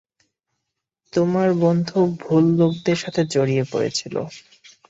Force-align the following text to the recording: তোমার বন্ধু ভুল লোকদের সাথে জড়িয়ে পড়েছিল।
তোমার 1.13 1.49
বন্ধু 1.61 1.97
ভুল 2.19 2.43
লোকদের 2.59 2.97
সাথে 3.03 3.21
জড়িয়ে 3.33 3.63
পড়েছিল। 3.71 4.15